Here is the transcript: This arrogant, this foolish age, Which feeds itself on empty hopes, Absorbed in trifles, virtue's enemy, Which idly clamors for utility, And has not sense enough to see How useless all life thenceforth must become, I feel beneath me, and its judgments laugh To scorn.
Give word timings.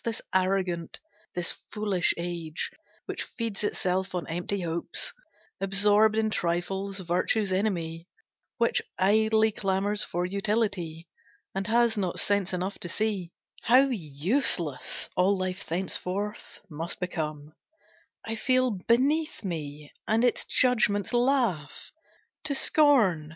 This 0.03 0.19
arrogant, 0.33 0.99
this 1.35 1.51
foolish 1.71 2.11
age, 2.17 2.71
Which 3.05 3.21
feeds 3.21 3.63
itself 3.63 4.15
on 4.15 4.25
empty 4.25 4.61
hopes, 4.61 5.13
Absorbed 5.59 6.17
in 6.17 6.31
trifles, 6.31 6.97
virtue's 7.01 7.53
enemy, 7.53 8.07
Which 8.57 8.81
idly 8.97 9.51
clamors 9.51 10.03
for 10.03 10.25
utility, 10.25 11.07
And 11.53 11.67
has 11.67 11.99
not 11.99 12.19
sense 12.19 12.51
enough 12.51 12.79
to 12.79 12.89
see 12.89 13.31
How 13.61 13.89
useless 13.89 15.07
all 15.15 15.37
life 15.37 15.63
thenceforth 15.67 16.61
must 16.67 16.99
become, 16.99 17.53
I 18.25 18.37
feel 18.37 18.71
beneath 18.71 19.43
me, 19.45 19.93
and 20.07 20.23
its 20.23 20.45
judgments 20.45 21.13
laugh 21.13 21.91
To 22.45 22.55
scorn. 22.55 23.29